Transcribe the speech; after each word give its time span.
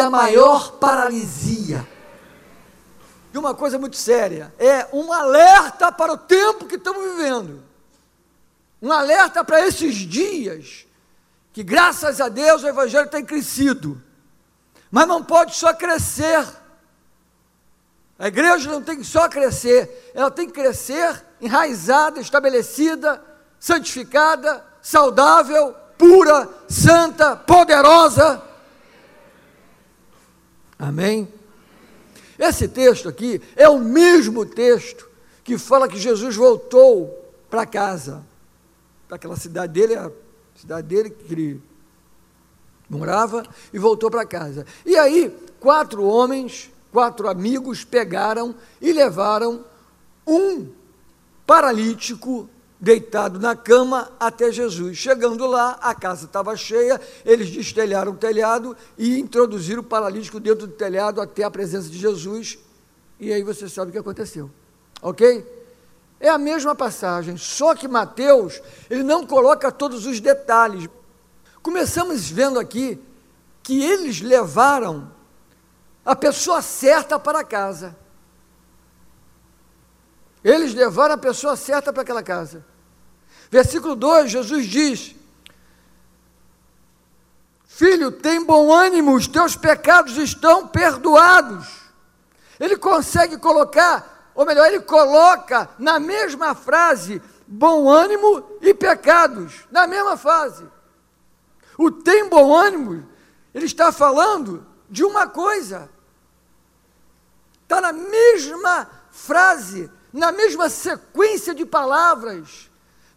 da 0.00 0.08
maior 0.08 0.78
paralisia. 0.78 1.86
De 3.30 3.38
uma 3.38 3.54
coisa 3.54 3.78
muito 3.78 3.96
séria, 3.96 4.52
é 4.58 4.88
um 4.94 5.12
alerta 5.12 5.92
para 5.92 6.14
o 6.14 6.16
tempo 6.16 6.64
que 6.64 6.76
estamos 6.76 7.04
vivendo. 7.04 7.62
Um 8.80 8.90
alerta 8.90 9.44
para 9.44 9.66
esses 9.66 9.94
dias, 9.94 10.86
que 11.52 11.62
graças 11.62 12.18
a 12.18 12.30
Deus 12.30 12.62
o 12.62 12.68
Evangelho 12.68 13.10
tem 13.10 13.22
crescido, 13.22 14.00
mas 14.90 15.06
não 15.06 15.22
pode 15.22 15.54
só 15.54 15.74
crescer. 15.74 16.48
A 18.18 18.28
igreja 18.28 18.70
não 18.70 18.82
tem 18.82 18.96
que 18.96 19.04
só 19.04 19.28
crescer, 19.28 20.12
ela 20.14 20.30
tem 20.30 20.46
que 20.46 20.54
crescer 20.54 21.22
enraizada, 21.42 22.20
estabelecida, 22.20 23.22
santificada, 23.58 24.64
saudável, 24.80 25.74
pura, 25.98 26.48
santa, 26.66 27.36
poderosa. 27.36 28.49
Amém? 30.80 31.28
Esse 32.38 32.66
texto 32.66 33.06
aqui 33.06 33.38
é 33.54 33.68
o 33.68 33.78
mesmo 33.78 34.46
texto 34.46 35.06
que 35.44 35.58
fala 35.58 35.86
que 35.86 35.98
Jesus 35.98 36.34
voltou 36.34 37.22
para 37.50 37.66
casa, 37.66 38.24
para 39.06 39.16
aquela 39.16 39.36
cidade 39.36 39.74
dele, 39.74 39.94
a 39.94 40.10
cidade 40.56 40.88
dele 40.88 41.10
que 41.10 41.34
ele 41.34 41.62
morava, 42.88 43.46
e 43.74 43.78
voltou 43.78 44.10
para 44.10 44.24
casa. 44.24 44.64
E 44.86 44.96
aí, 44.96 45.30
quatro 45.60 46.02
homens, 46.02 46.70
quatro 46.90 47.28
amigos 47.28 47.84
pegaram 47.84 48.54
e 48.80 48.90
levaram 48.90 49.62
um 50.26 50.66
paralítico 51.46 52.48
deitado 52.80 53.38
na 53.38 53.54
cama 53.54 54.10
até 54.18 54.50
Jesus. 54.50 54.96
Chegando 54.96 55.46
lá, 55.46 55.78
a 55.82 55.94
casa 55.94 56.24
estava 56.24 56.56
cheia, 56.56 56.98
eles 57.24 57.50
destelharam 57.50 58.12
o 58.12 58.16
telhado 58.16 58.76
e 58.96 59.18
introduziram 59.18 59.82
o 59.82 59.84
paralítico 59.84 60.40
dentro 60.40 60.66
do 60.66 60.72
telhado 60.72 61.20
até 61.20 61.44
a 61.44 61.50
presença 61.50 61.90
de 61.90 61.98
Jesus. 61.98 62.58
E 63.18 63.32
aí 63.32 63.42
você 63.42 63.68
sabe 63.68 63.90
o 63.90 63.92
que 63.92 63.98
aconteceu. 63.98 64.50
Ok? 65.02 65.46
É 66.18 66.28
a 66.28 66.38
mesma 66.38 66.74
passagem, 66.74 67.36
só 67.36 67.74
que 67.74 67.86
Mateus, 67.86 68.60
ele 68.88 69.02
não 69.02 69.26
coloca 69.26 69.70
todos 69.70 70.06
os 70.06 70.20
detalhes. 70.20 70.88
Começamos 71.62 72.30
vendo 72.30 72.58
aqui 72.58 72.98
que 73.62 73.82
eles 73.82 74.20
levaram 74.20 75.10
a 76.04 76.16
pessoa 76.16 76.62
certa 76.62 77.18
para 77.18 77.44
casa. 77.44 77.96
Eles 80.42 80.74
levaram 80.74 81.14
a 81.14 81.18
pessoa 81.18 81.56
certa 81.56 81.92
para 81.92 82.02
aquela 82.02 82.22
casa. 82.22 82.64
Versículo 83.50 83.96
2, 83.96 84.30
Jesus 84.30 84.66
diz: 84.66 85.14
Filho, 87.66 88.12
tem 88.12 88.44
bom 88.44 88.72
ânimo, 88.72 89.14
os 89.14 89.26
teus 89.26 89.56
pecados 89.56 90.16
estão 90.16 90.68
perdoados. 90.68 91.66
Ele 92.60 92.76
consegue 92.76 93.38
colocar, 93.38 94.30
ou 94.34 94.46
melhor, 94.46 94.66
ele 94.66 94.80
coloca 94.80 95.68
na 95.78 95.98
mesma 95.98 96.54
frase 96.54 97.20
bom 97.46 97.88
ânimo 97.88 98.58
e 98.60 98.72
pecados, 98.72 99.66
na 99.70 99.86
mesma 99.86 100.16
frase. 100.16 100.64
O 101.76 101.90
tem 101.90 102.28
bom 102.28 102.54
ânimo, 102.54 103.04
ele 103.52 103.66
está 103.66 103.90
falando 103.90 104.64
de 104.88 105.02
uma 105.02 105.26
coisa, 105.26 105.90
está 107.62 107.80
na 107.80 107.92
mesma 107.92 108.88
frase, 109.10 109.90
na 110.12 110.30
mesma 110.30 110.68
sequência 110.68 111.52
de 111.52 111.64
palavras 111.64 112.69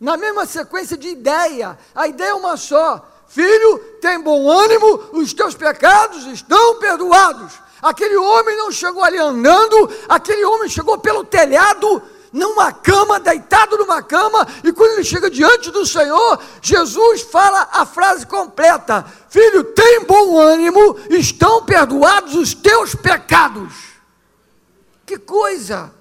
na 0.04 0.18
mesma 0.18 0.46
sequência 0.46 0.98
de 0.98 1.08
ideia. 1.08 1.80
A 1.96 2.10
ideia 2.10 2.32
é 2.32 2.34
uma 2.34 2.58
só. 2.58 3.10
Filho, 3.26 3.80
tem 4.02 4.20
bom 4.20 4.52
ânimo, 4.52 5.02
os 5.14 5.34
teus 5.34 5.56
pecados 5.56 6.26
estão 6.26 6.78
perdoados. 6.78 7.54
Aquele 7.82 8.18
homem 8.18 8.58
não 8.58 8.70
chegou 8.70 9.02
ali 9.02 9.18
andando, 9.18 9.90
aquele 10.10 10.44
homem 10.44 10.68
chegou 10.68 10.98
pelo 10.98 11.24
telhado, 11.24 12.04
numa 12.34 12.74
cama, 12.74 13.18
deitado 13.18 13.78
numa 13.78 14.04
cama, 14.04 14.46
e 14.62 14.74
quando 14.74 14.92
ele 14.92 15.06
chega 15.06 15.30
diante 15.30 15.72
do 15.72 15.86
Senhor, 15.86 16.38
Jesus 16.62 17.22
fala 17.22 17.70
a 17.72 17.86
frase 17.86 18.28
completa: 18.28 19.06
Filho, 19.30 19.64
tem 19.64 20.04
bom 20.04 20.38
ânimo, 20.38 20.98
estão 21.10 21.64
perdoados 21.64 22.36
os 22.36 22.54
teus 22.54 22.94
pecados. 22.94 23.74
Que 25.06 25.18
coisa! 25.18 25.94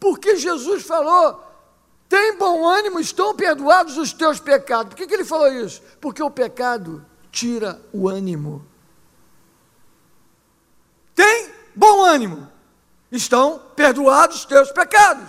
Porque 0.00 0.36
Jesus 0.36 0.84
falou: 0.84 1.43
tem 2.14 2.36
bom 2.36 2.64
ânimo, 2.64 3.00
estão 3.00 3.34
perdoados 3.34 3.98
os 3.98 4.12
teus 4.12 4.38
pecados. 4.38 4.90
Por 4.90 4.96
que, 4.96 5.04
que 5.04 5.14
ele 5.14 5.24
falou 5.24 5.52
isso? 5.52 5.82
Porque 6.00 6.22
o 6.22 6.30
pecado 6.30 7.04
tira 7.32 7.82
o 7.92 8.08
ânimo. 8.08 8.64
Tem 11.12 11.50
bom 11.74 12.04
ânimo, 12.04 12.48
estão 13.10 13.60
perdoados 13.74 14.36
os 14.36 14.44
teus 14.44 14.70
pecados. 14.70 15.28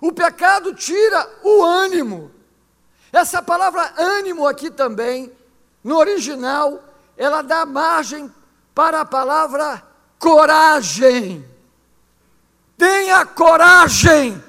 O 0.00 0.14
pecado 0.14 0.74
tira 0.74 1.30
o 1.42 1.62
ânimo. 1.62 2.30
Essa 3.12 3.42
palavra 3.42 3.92
ânimo 3.98 4.46
aqui 4.46 4.70
também, 4.70 5.30
no 5.84 5.98
original, 5.98 6.82
ela 7.18 7.42
dá 7.42 7.66
margem 7.66 8.32
para 8.74 9.02
a 9.02 9.04
palavra 9.04 9.82
coragem. 10.18 11.46
Tenha 12.78 13.26
coragem 13.26 14.42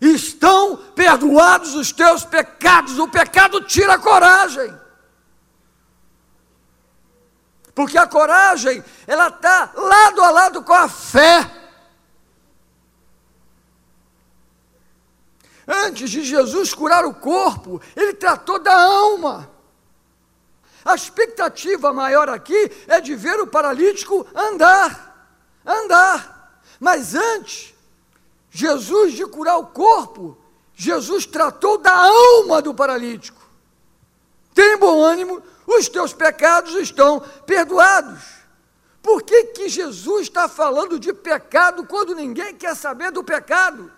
estão 0.00 0.76
perdoados 0.94 1.74
os 1.74 1.92
teus 1.92 2.24
pecados. 2.24 2.98
O 2.98 3.08
pecado 3.08 3.60
tira 3.62 3.94
a 3.94 3.98
coragem. 3.98 4.72
Porque 7.74 7.96
a 7.96 8.06
coragem, 8.06 8.82
ela 9.06 9.28
está 9.28 9.70
lado 9.74 10.22
a 10.22 10.30
lado 10.30 10.62
com 10.62 10.72
a 10.72 10.88
fé. 10.88 11.48
Antes 15.66 16.10
de 16.10 16.24
Jesus 16.24 16.72
curar 16.72 17.04
o 17.04 17.14
corpo, 17.14 17.80
ele 17.94 18.14
tratou 18.14 18.58
da 18.58 18.74
alma. 18.74 19.50
A 20.84 20.94
expectativa 20.94 21.92
maior 21.92 22.28
aqui 22.28 22.72
é 22.88 23.00
de 23.00 23.14
ver 23.14 23.38
o 23.40 23.46
paralítico 23.46 24.26
andar, 24.34 25.30
andar. 25.64 26.62
Mas 26.80 27.14
antes, 27.14 27.74
Jesus, 28.58 29.12
de 29.12 29.24
curar 29.24 29.56
o 29.56 29.66
corpo, 29.66 30.36
Jesus 30.74 31.24
tratou 31.24 31.78
da 31.78 31.94
alma 31.94 32.60
do 32.60 32.74
paralítico. 32.74 33.40
Tem 34.52 34.76
bom 34.76 35.00
ânimo, 35.00 35.40
os 35.64 35.88
teus 35.88 36.12
pecados 36.12 36.74
estão 36.74 37.20
perdoados. 37.46 38.20
Por 39.00 39.22
que, 39.22 39.44
que 39.44 39.68
Jesus 39.68 40.22
está 40.22 40.48
falando 40.48 40.98
de 40.98 41.12
pecado 41.12 41.86
quando 41.86 42.16
ninguém 42.16 42.52
quer 42.52 42.74
saber 42.74 43.12
do 43.12 43.22
pecado? 43.22 43.92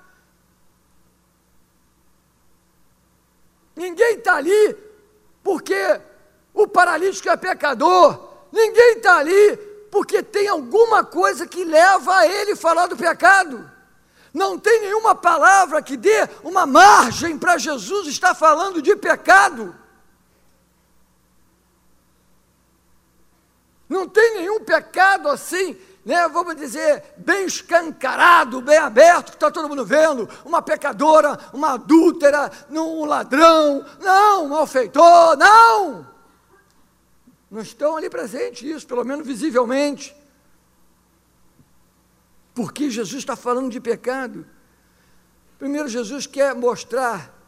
Ninguém 3.75 4.19
está 4.19 4.34
ali 4.34 4.77
porque 5.42 6.03
o 6.53 6.69
paralítico 6.69 7.31
é 7.31 7.37
pecador. 7.38 8.28
Ninguém 8.53 8.98
está 8.98 9.16
ali 9.16 9.56
porque 9.91 10.22
tem 10.22 10.48
alguma 10.48 11.03
coisa 11.03 11.47
que 11.47 11.65
leva 11.65 12.15
a 12.15 12.27
ele 12.27 12.54
falar 12.54 12.88
do 12.88 12.97
pecado. 12.98 13.79
Não 14.32 14.58
tem 14.58 14.80
nenhuma 14.82 15.14
palavra 15.14 15.82
que 15.82 15.96
dê 15.96 16.28
uma 16.42 16.66
margem 16.66 17.36
para 17.36 17.58
Jesus 17.58 18.06
estar 18.06 18.34
falando 18.34 18.80
de 18.80 18.94
pecado. 18.94 19.74
Não 23.88 24.08
tem 24.08 24.34
nenhum 24.34 24.60
pecado 24.60 25.28
assim, 25.28 25.76
né, 26.04 26.28
vamos 26.28 26.54
dizer, 26.54 27.02
bem 27.16 27.44
escancarado, 27.44 28.60
bem 28.60 28.78
aberto, 28.78 29.30
que 29.30 29.36
está 29.36 29.50
todo 29.50 29.68
mundo 29.68 29.84
vendo, 29.84 30.28
uma 30.44 30.62
pecadora, 30.62 31.36
uma 31.52 31.74
adúltera, 31.74 32.52
um 32.70 33.04
ladrão, 33.04 33.84
não, 34.00 34.44
um 34.44 34.48
malfeitor, 34.50 35.36
não. 35.36 36.06
Não 37.50 37.60
estão 37.60 37.97
ali 37.97 38.08
presentes 38.08 38.62
isso, 38.62 38.86
pelo 38.86 39.04
menos 39.04 39.26
visivelmente. 39.26 40.16
Porque 42.54 42.91
Jesus 42.91 43.18
está 43.20 43.36
falando 43.36 43.70
de 43.70 43.80
pecado. 43.80 44.47
Primeiro, 45.58 45.88
Jesus 45.88 46.26
quer 46.26 46.54
mostrar 46.54 47.38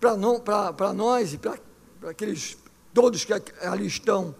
para 0.00 0.92
nós 0.92 1.32
e 1.32 1.38
para 1.38 1.58
aqueles 2.08 2.56
todos 2.92 3.24
que 3.24 3.32
ali 3.62 3.86
estão, 3.86 4.34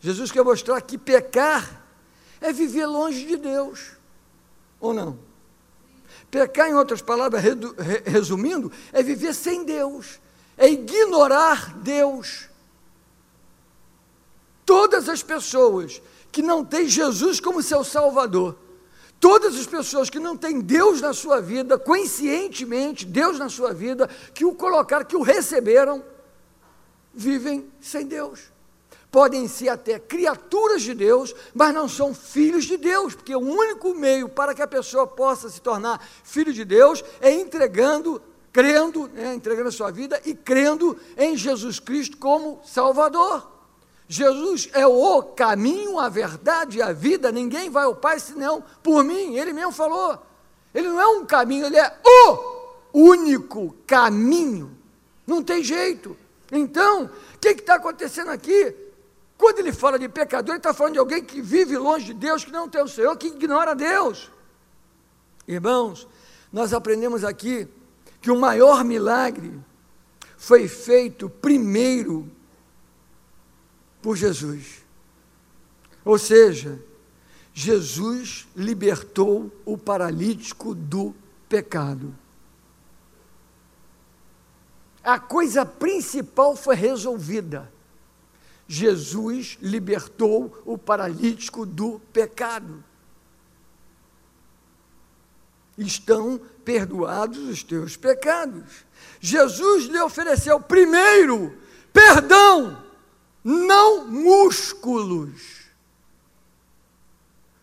Jesus 0.00 0.32
quer 0.32 0.42
mostrar 0.42 0.80
que 0.80 0.96
pecar 0.96 1.84
é 2.40 2.52
viver 2.52 2.86
longe 2.86 3.26
de 3.26 3.36
Deus, 3.36 3.92
ou 4.80 4.94
não? 4.94 5.18
Pecar, 6.30 6.68
em 6.68 6.74
outras 6.74 7.02
palavras, 7.02 7.42
resumindo, 8.04 8.72
é 8.92 9.02
viver 9.02 9.34
sem 9.34 9.64
Deus, 9.64 10.20
é 10.56 10.68
ignorar 10.68 11.76
Deus. 11.78 12.48
Todas 14.64 15.08
as 15.08 15.22
pessoas 15.22 16.00
que 16.32 16.42
não 16.42 16.64
têm 16.64 16.88
Jesus 16.88 17.40
como 17.40 17.62
seu 17.62 17.84
Salvador, 17.84 18.56
Todas 19.20 19.54
as 19.54 19.66
pessoas 19.66 20.08
que 20.08 20.18
não 20.18 20.34
têm 20.34 20.60
Deus 20.60 21.02
na 21.02 21.12
sua 21.12 21.42
vida, 21.42 21.78
conscientemente, 21.78 23.04
Deus 23.04 23.38
na 23.38 23.50
sua 23.50 23.74
vida, 23.74 24.08
que 24.32 24.46
o 24.46 24.54
colocaram, 24.54 25.04
que 25.04 25.14
o 25.14 25.20
receberam, 25.20 26.02
vivem 27.12 27.70
sem 27.80 28.06
Deus. 28.06 28.50
podem 29.10 29.48
ser 29.48 29.68
até 29.68 29.98
criaturas 29.98 30.82
de 30.82 30.94
Deus, 30.94 31.34
mas 31.52 31.74
não 31.74 31.88
são 31.88 32.14
filhos 32.14 32.64
de 32.64 32.76
Deus, 32.76 33.14
porque 33.14 33.34
o 33.34 33.40
único 33.40 33.92
meio 33.92 34.28
para 34.28 34.54
que 34.54 34.62
a 34.62 34.68
pessoa 34.68 35.04
possa 35.04 35.50
se 35.50 35.60
tornar 35.60 36.00
filho 36.22 36.52
de 36.52 36.64
Deus 36.64 37.02
é 37.20 37.32
entregando, 37.32 38.22
crendo, 38.52 39.08
né, 39.08 39.34
entregando 39.34 39.68
a 39.68 39.72
sua 39.72 39.90
vida 39.90 40.20
e 40.24 40.32
crendo 40.32 40.96
em 41.16 41.36
Jesus 41.36 41.80
Cristo 41.80 42.16
como 42.18 42.60
Salvador. 42.64 43.59
Jesus 44.12 44.68
é 44.72 44.84
o 44.84 45.22
caminho, 45.22 45.96
a 46.00 46.08
verdade 46.08 46.78
e 46.78 46.82
a 46.82 46.92
vida, 46.92 47.30
ninguém 47.30 47.70
vai 47.70 47.84
ao 47.84 47.94
Pai 47.94 48.18
senão 48.18 48.60
por 48.82 49.04
mim, 49.04 49.36
ele 49.36 49.52
mesmo 49.52 49.70
falou. 49.70 50.20
Ele 50.74 50.88
não 50.88 51.00
é 51.00 51.06
um 51.06 51.24
caminho, 51.24 51.66
ele 51.66 51.78
é 51.78 51.96
o 52.04 52.38
único 52.92 53.72
caminho. 53.86 54.76
Não 55.24 55.44
tem 55.44 55.62
jeito. 55.62 56.16
Então, 56.50 57.04
o 57.04 57.38
que 57.38 57.50
está 57.50 57.76
acontecendo 57.76 58.32
aqui? 58.32 58.74
Quando 59.38 59.60
ele 59.60 59.72
fala 59.72 59.96
de 59.96 60.08
pecador, 60.08 60.54
ele 60.54 60.58
está 60.58 60.74
falando 60.74 60.94
de 60.94 60.98
alguém 60.98 61.22
que 61.22 61.40
vive 61.40 61.78
longe 61.78 62.06
de 62.06 62.14
Deus, 62.14 62.44
que 62.44 62.50
não 62.50 62.68
tem 62.68 62.82
o 62.82 62.88
Senhor, 62.88 63.16
que 63.16 63.28
ignora 63.28 63.76
Deus. 63.76 64.28
Irmãos, 65.46 66.08
nós 66.52 66.74
aprendemos 66.74 67.22
aqui 67.22 67.68
que 68.20 68.32
o 68.32 68.36
maior 68.36 68.82
milagre 68.82 69.56
foi 70.36 70.66
feito 70.66 71.30
primeiro 71.30 72.28
por 74.02 74.16
Jesus. 74.16 74.84
Ou 76.04 76.18
seja, 76.18 76.82
Jesus 77.52 78.48
libertou 78.56 79.50
o 79.64 79.76
paralítico 79.76 80.74
do 80.74 81.14
pecado. 81.48 82.16
A 85.02 85.18
coisa 85.18 85.64
principal 85.64 86.54
foi 86.54 86.74
resolvida. 86.74 87.72
Jesus 88.68 89.58
libertou 89.60 90.62
o 90.64 90.78
paralítico 90.78 91.66
do 91.66 92.00
pecado. 92.12 92.84
Estão 95.76 96.40
perdoados 96.64 97.38
os 97.38 97.62
teus 97.62 97.96
pecados. 97.96 98.84
Jesus 99.18 99.86
lhe 99.86 100.00
ofereceu 100.00 100.60
primeiro 100.60 101.58
perdão, 101.92 102.82
não 103.42 104.06
músculos. 104.06 105.60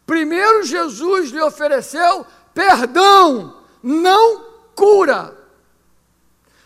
Primeiro 0.06 0.64
Jesus 0.64 1.32
lhe 1.32 1.42
ofereceu 1.42 2.26
perdão, 2.54 3.62
não 3.84 4.46
cura. 4.76 5.38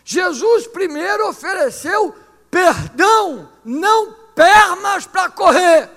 Jesus 0.04 0.66
primeiro 0.66 1.28
ofereceu 1.28 2.14
perdão, 2.50 3.48
não 3.64 4.14
pernas 4.34 5.06
para 5.06 5.28
correr. 5.30 5.90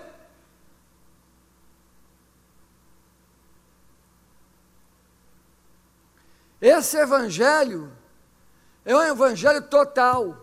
Esse 6.61 6.97
evangelho 6.97 7.91
é 8.83 8.95
um 8.95 9.03
evangelho 9.03 9.61
total, 9.61 10.35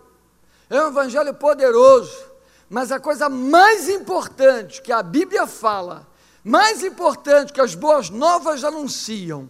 é 0.71 0.81
um 0.81 0.89
evangelho 0.89 1.35
poderoso, 1.35 2.31
mas 2.73 2.91
a 2.91 2.99
coisa 2.99 3.29
mais 3.29 3.87
importante 3.91 4.81
que 4.81 4.91
a 4.91 5.03
Bíblia 5.03 5.47
fala, 5.47 6.09
mais 6.43 6.83
importante 6.83 7.53
que 7.53 7.61
as 7.61 7.75
boas 7.75 8.09
novas 8.09 8.65
anunciam, 8.65 9.47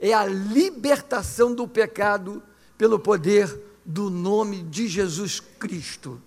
é 0.00 0.14
a 0.14 0.24
libertação 0.24 1.54
do 1.54 1.68
pecado 1.68 2.42
pelo 2.78 2.98
poder 2.98 3.54
do 3.84 4.08
nome 4.08 4.62
de 4.62 4.88
Jesus 4.88 5.40
Cristo. 5.58 6.18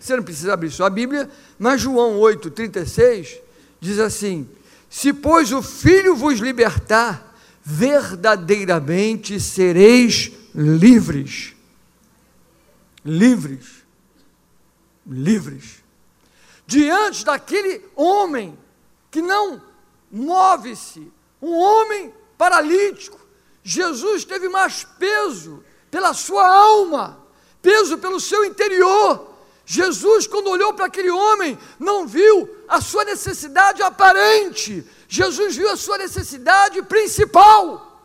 Você 0.00 0.16
não 0.16 0.24
precisa 0.24 0.54
abrir 0.54 0.72
sua 0.72 0.90
Bíblia, 0.90 1.30
mas 1.56 1.82
João 1.82 2.18
8,36 2.18 3.38
diz 3.78 4.00
assim: 4.00 4.48
Se, 4.88 5.12
pois, 5.12 5.52
o 5.52 5.62
Filho 5.62 6.16
vos 6.16 6.40
libertar, 6.40 7.38
verdadeiramente 7.62 9.38
sereis 9.38 10.32
livres. 10.52 11.54
Livres. 13.04 13.79
Livres. 15.10 15.82
Diante 16.66 17.24
daquele 17.24 17.84
homem 17.96 18.56
que 19.10 19.20
não 19.20 19.60
move-se, 20.10 21.12
um 21.42 21.52
homem 21.52 22.14
paralítico, 22.38 23.18
Jesus 23.62 24.24
teve 24.24 24.48
mais 24.48 24.84
peso 24.84 25.64
pela 25.90 26.14
sua 26.14 26.46
alma, 26.46 27.20
peso 27.60 27.98
pelo 27.98 28.20
seu 28.20 28.44
interior 28.44 29.30
Jesus, 29.70 30.26
quando 30.26 30.50
olhou 30.50 30.74
para 30.74 30.86
aquele 30.86 31.12
homem, 31.12 31.56
não 31.78 32.04
viu 32.04 32.52
a 32.66 32.80
sua 32.80 33.04
necessidade 33.04 33.80
aparente, 33.80 34.84
Jesus 35.06 35.54
viu 35.54 35.70
a 35.70 35.76
sua 35.76 35.96
necessidade 35.96 36.82
principal. 36.82 38.02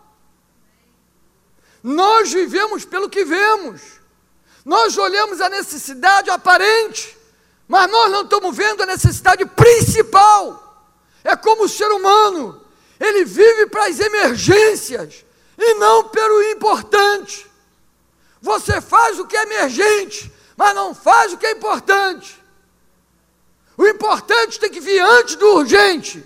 Nós 1.82 2.32
vivemos 2.32 2.86
pelo 2.86 3.10
que 3.10 3.26
vemos, 3.26 3.82
nós 4.66 4.98
olhamos 4.98 5.40
a 5.40 5.48
necessidade 5.48 6.32
aparente, 6.32 7.16
mas 7.68 7.90
nós 7.90 8.12
não 8.12 8.24
estamos 8.24 8.58
vendo 8.58 8.82
a 8.82 8.88
necessidade 8.88 9.46
principal. 9.46 10.90
É 11.24 11.36
como 11.36 11.66
o 11.66 11.70
ser 11.70 11.88
humano, 11.92 12.60
ele 13.00 13.24
vive 13.24 13.68
para 13.68 13.86
as 13.86 14.00
emergências 14.00 15.24
e 15.56 15.76
não 15.76 16.06
pelo 16.10 16.42
importante. 16.50 17.46
Você 18.42 18.82
faz 18.82 19.20
o 19.20 19.28
que 19.28 19.38
é 19.38 19.44
emergente, 19.44 20.32
mas 20.58 20.74
não 20.74 20.96
faz 20.96 21.34
o 21.34 21.38
que 21.38 21.46
é 21.46 21.52
importante. 21.52 22.44
O 23.78 23.86
importante 23.86 24.60
tem 24.60 24.72
que 24.72 24.80
vir 24.80 25.00
antes 25.00 25.36
do 25.36 25.58
urgente. 25.58 26.26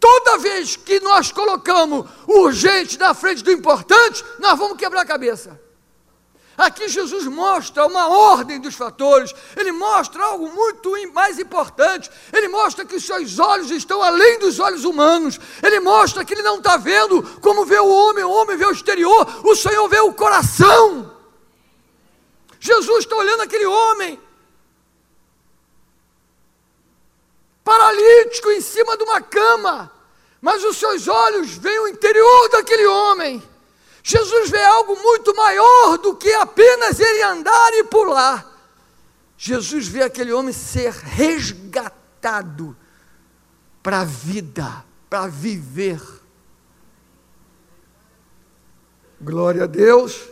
Toda 0.00 0.38
vez 0.38 0.76
que 0.76 1.00
nós 1.00 1.32
colocamos 1.32 2.08
o 2.26 2.40
urgente 2.40 2.98
na 2.98 3.14
frente 3.14 3.42
do 3.42 3.50
importante, 3.50 4.24
nós 4.38 4.58
vamos 4.58 4.76
quebrar 4.76 5.02
a 5.02 5.06
cabeça. 5.06 5.60
Aqui 6.58 6.88
Jesus 6.88 7.24
mostra 7.26 7.86
uma 7.86 8.08
ordem 8.08 8.60
dos 8.60 8.74
fatores, 8.74 9.32
ele 9.56 9.70
mostra 9.70 10.24
algo 10.24 10.48
muito 10.52 10.90
mais 11.12 11.38
importante, 11.38 12.10
ele 12.32 12.48
mostra 12.48 12.84
que 12.84 12.96
os 12.96 13.06
seus 13.06 13.38
olhos 13.38 13.70
estão 13.70 14.02
além 14.02 14.40
dos 14.40 14.58
olhos 14.58 14.84
humanos, 14.84 15.38
ele 15.62 15.78
mostra 15.78 16.24
que 16.24 16.34
ele 16.34 16.42
não 16.42 16.58
está 16.58 16.76
vendo 16.76 17.22
como 17.40 17.64
vê 17.64 17.78
o 17.78 17.88
homem, 17.88 18.24
o 18.24 18.32
homem 18.32 18.56
vê 18.56 18.66
o 18.66 18.72
exterior, 18.72 19.24
o 19.44 19.54
Senhor 19.54 19.88
vê 19.88 20.00
o 20.00 20.12
coração. 20.12 21.14
Jesus 22.58 23.04
está 23.04 23.14
olhando 23.14 23.42
aquele 23.42 23.66
homem, 23.66 24.20
em 28.50 28.60
cima 28.60 28.96
de 28.96 29.02
uma 29.02 29.20
cama, 29.20 29.90
mas 30.40 30.62
os 30.64 30.76
seus 30.76 31.08
olhos 31.08 31.56
veem 31.56 31.80
o 31.80 31.88
interior 31.88 32.48
daquele 32.50 32.86
homem. 32.86 33.42
Jesus 34.02 34.50
vê 34.50 34.64
algo 34.64 34.96
muito 34.96 35.34
maior 35.34 35.98
do 35.98 36.14
que 36.16 36.32
apenas 36.34 36.98
ele 36.98 37.22
andar 37.22 37.72
e 37.74 37.84
pular. 37.84 38.46
Jesus 39.36 39.86
vê 39.86 40.02
aquele 40.02 40.32
homem 40.32 40.52
ser 40.52 40.92
resgatado 40.92 42.76
para 43.82 44.00
a 44.00 44.04
vida, 44.04 44.84
para 45.08 45.26
viver. 45.26 46.00
Glória 49.20 49.64
a 49.64 49.66
Deus. 49.66 50.28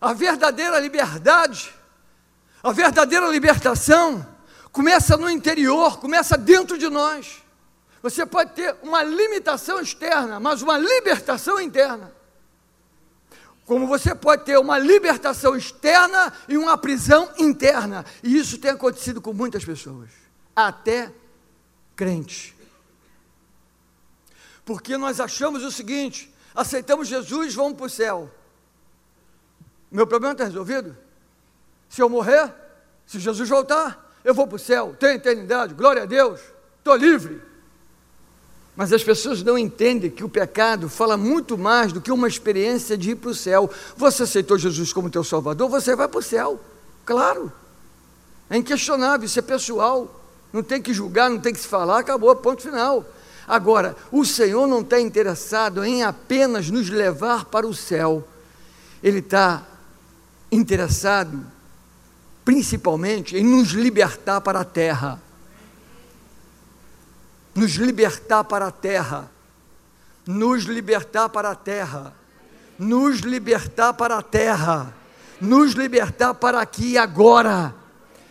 A 0.00 0.12
verdadeira 0.12 0.78
liberdade, 0.78 1.74
a 2.62 2.72
verdadeira 2.72 3.26
libertação, 3.28 4.26
começa 4.76 5.16
no 5.16 5.30
interior, 5.30 5.98
começa 5.98 6.36
dentro 6.36 6.76
de 6.76 6.90
nós. 6.90 7.42
Você 8.02 8.26
pode 8.26 8.52
ter 8.52 8.76
uma 8.82 9.02
limitação 9.02 9.80
externa, 9.80 10.38
mas 10.38 10.60
uma 10.60 10.76
libertação 10.76 11.58
interna. 11.58 12.12
Como 13.64 13.86
você 13.86 14.14
pode 14.14 14.44
ter 14.44 14.58
uma 14.58 14.78
libertação 14.78 15.56
externa 15.56 16.30
e 16.46 16.58
uma 16.58 16.76
prisão 16.76 17.32
interna. 17.38 18.04
E 18.22 18.36
isso 18.36 18.58
tem 18.58 18.72
acontecido 18.72 19.18
com 19.18 19.32
muitas 19.32 19.64
pessoas, 19.64 20.10
até 20.54 21.10
crentes. 21.96 22.52
Porque 24.62 24.98
nós 24.98 25.20
achamos 25.20 25.64
o 25.64 25.70
seguinte: 25.72 26.30
aceitamos 26.54 27.08
Jesus, 27.08 27.54
vamos 27.54 27.78
para 27.78 27.86
o 27.86 27.90
céu. 27.90 28.30
Meu 29.90 30.06
problema 30.06 30.32
está 30.32 30.44
resolvido? 30.44 30.94
Se 31.88 32.02
eu 32.02 32.10
morrer, 32.10 32.52
se 33.06 33.18
Jesus 33.18 33.48
voltar, 33.48 34.05
eu 34.26 34.34
vou 34.34 34.44
para 34.44 34.56
o 34.56 34.58
céu, 34.58 34.92
tenho 34.98 35.12
eternidade, 35.12 35.72
glória 35.72 36.02
a 36.02 36.04
Deus, 36.04 36.40
estou 36.78 36.96
livre. 36.96 37.40
Mas 38.74 38.92
as 38.92 39.04
pessoas 39.04 39.40
não 39.40 39.56
entendem 39.56 40.10
que 40.10 40.24
o 40.24 40.28
pecado 40.28 40.88
fala 40.88 41.16
muito 41.16 41.56
mais 41.56 41.92
do 41.92 42.00
que 42.00 42.10
uma 42.10 42.26
experiência 42.26 42.98
de 42.98 43.12
ir 43.12 43.14
para 43.14 43.30
o 43.30 43.34
céu. 43.34 43.70
Você 43.96 44.24
aceitou 44.24 44.58
Jesus 44.58 44.92
como 44.92 45.08
teu 45.08 45.22
Salvador, 45.22 45.68
você 45.68 45.94
vai 45.94 46.08
para 46.08 46.18
o 46.18 46.22
céu. 46.22 46.60
Claro. 47.04 47.52
É 48.50 48.56
inquestionável, 48.56 49.26
isso 49.26 49.38
é 49.38 49.42
pessoal. 49.42 50.20
Não 50.52 50.62
tem 50.62 50.82
que 50.82 50.92
julgar, 50.92 51.30
não 51.30 51.38
tem 51.38 51.52
que 51.52 51.60
se 51.60 51.68
falar, 51.68 52.00
acabou, 52.00 52.34
ponto 52.34 52.62
final. 52.62 53.04
Agora, 53.46 53.94
o 54.10 54.24
Senhor 54.24 54.66
não 54.66 54.80
está 54.80 55.00
interessado 55.00 55.84
em 55.84 56.02
apenas 56.02 56.68
nos 56.68 56.90
levar 56.90 57.44
para 57.44 57.64
o 57.64 57.72
céu. 57.72 58.26
ele 59.00 59.20
está 59.20 59.64
interessado 60.50 61.46
principalmente 62.46 63.36
em 63.36 63.42
nos 63.42 63.72
libertar 63.72 64.40
para 64.40 64.60
a 64.60 64.64
terra. 64.64 65.20
Nos 67.52 67.72
libertar 67.72 68.44
para 68.44 68.68
a 68.68 68.70
terra. 68.70 69.28
Nos 70.24 70.62
libertar 70.62 71.28
para 71.28 71.50
a 71.50 71.56
terra. 71.56 72.14
Nos 72.78 73.18
libertar 73.18 73.94
para 73.94 74.18
a 74.18 74.22
terra. 74.22 74.94
Nos 75.40 75.72
libertar 75.72 76.34
para 76.34 76.60
aqui 76.60 76.92
e 76.92 76.98
agora 76.98 77.74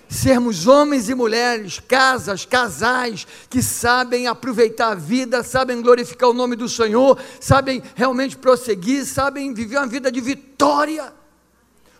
sermos 0.08 0.66
homens 0.66 1.10
e 1.10 1.16
mulheres, 1.16 1.82
casas, 1.86 2.46
casais 2.46 3.28
que 3.50 3.62
sabem 3.62 4.28
aproveitar 4.28 4.92
a 4.92 4.96
vida, 4.96 5.44
sabem 5.44 5.82
glorificar 5.82 6.30
o 6.30 6.34
nome 6.34 6.56
do 6.56 6.70
Senhor, 6.70 7.20
sabem 7.42 7.84
realmente 7.96 8.38
prosseguir, 8.38 9.04
sabem 9.06 9.54
viver 9.54 9.78
uma 9.78 9.88
vida 9.88 10.10
de 10.10 10.22
vitória, 10.22 11.12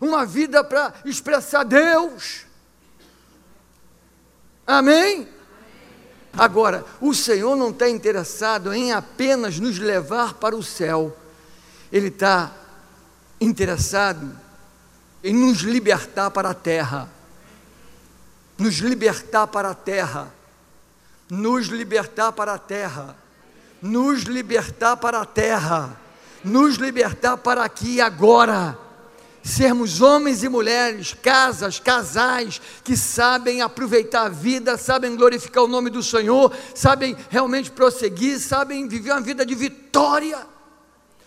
uma 0.06 0.26
vida 0.26 0.64
para 0.64 0.94
expressar 1.06 1.64
Deus. 1.64 2.46
Amém? 4.66 5.28
Agora, 6.34 6.84
o 7.00 7.14
Senhor 7.14 7.56
não 7.56 7.70
está 7.70 7.90
interessado 7.90 8.74
em 8.74 8.92
apenas 8.92 9.60
nos 9.60 9.80
levar 9.80 10.34
para 10.36 10.56
o 10.56 10.64
céu, 10.64 11.16
Ele 11.92 12.08
está 12.08 12.52
interessado 13.40 14.38
em 15.24 15.34
nos 15.34 15.62
libertar 15.62 16.30
para 16.32 16.50
a 16.50 16.54
terra 16.54 17.10
nos 18.58 18.76
libertar 18.76 19.48
para 19.48 19.70
a 19.70 19.76
terra, 19.76 20.34
nos 21.30 21.68
libertar 21.68 22.32
para 22.32 22.54
a 22.54 22.58
terra, 22.58 23.16
nos 23.82 24.24
libertar 24.24 24.98
para 24.98 25.22
a 25.22 25.26
terra, 25.26 26.00
nos 26.44 26.76
libertar 26.76 27.38
para 27.38 27.64
aqui 27.64 27.96
e 27.96 28.02
agora. 28.02 28.78
Sermos 29.46 30.02
homens 30.02 30.42
e 30.42 30.50
mulheres, 30.50 31.16
casas, 31.22 31.80
casais 31.80 32.60
que 32.84 32.98
sabem 32.98 33.62
aproveitar 33.62 34.24
a 34.24 34.30
vida, 34.30 34.76
sabem 34.76 35.16
glorificar 35.16 35.64
o 35.64 35.68
nome 35.68 35.92
do 35.92 36.02
Senhor, 36.02 36.52
sabem 36.74 37.16
realmente 37.30 37.70
prosseguir, 37.70 38.40
sabem 38.40 38.88
viver 38.88 39.12
uma 39.12 39.22
vida 39.22 39.46
de 39.46 39.54
vitória, 39.54 40.40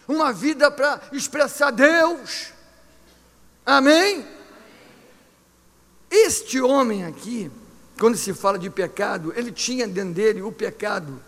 uma 0.08 0.32
vida 0.32 0.68
para 0.68 1.00
expressar 1.12 1.70
Deus. 1.70 2.48
Amém? 3.64 4.26
Este 6.10 6.60
homem 6.60 7.04
aqui, 7.04 7.48
quando 8.00 8.16
se 8.16 8.34
fala 8.34 8.58
de 8.58 8.68
pecado, 8.68 9.32
ele 9.36 9.52
tinha 9.52 9.86
dentro 9.86 10.14
dele 10.14 10.42
o 10.42 10.50
pecado, 10.50 11.22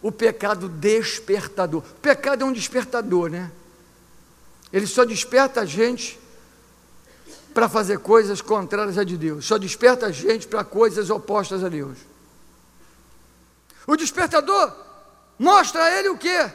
o 0.00 0.12
pecado 0.12 0.68
despertador. 0.68 1.82
O 1.82 2.00
pecado 2.00 2.42
é 2.42 2.46
um 2.46 2.52
despertador, 2.52 3.30
né? 3.30 3.50
Ele 4.72 4.86
só 4.86 5.04
desperta 5.04 5.62
a 5.62 5.66
gente 5.66 6.24
para 7.56 7.70
fazer 7.70 8.00
coisas 8.00 8.42
contrárias 8.42 8.98
a 8.98 9.02
de 9.02 9.16
Deus, 9.16 9.46
só 9.46 9.56
desperta 9.56 10.04
a 10.04 10.12
gente 10.12 10.46
para 10.46 10.62
coisas 10.62 11.08
opostas 11.08 11.64
a 11.64 11.70
Deus. 11.70 11.96
O 13.86 13.96
despertador 13.96 14.76
mostra 15.38 15.84
a 15.84 15.98
ele 15.98 16.10
o 16.10 16.18
quê? 16.18 16.52